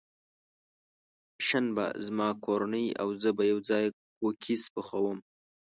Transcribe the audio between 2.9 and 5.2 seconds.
او زه به یوځای کوکیز پخوم.